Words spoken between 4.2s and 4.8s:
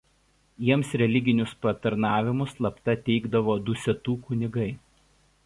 kunigai.